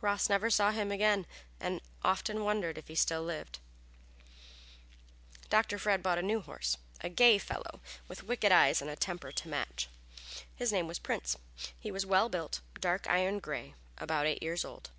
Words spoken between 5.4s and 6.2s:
Dr. Fred soon bought